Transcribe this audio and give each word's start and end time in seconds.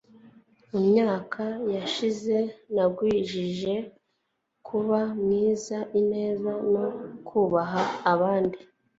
Mu 0.71 0.79
myaka 0.89 1.43
yashize 1.75 2.37
namwigishije 2.73 3.73
kuba 4.67 4.99
mwiza 5.21 5.77
ineza 5.99 6.51
no 6.73 6.85
kubaha 7.27 7.81
abandi 8.13 8.59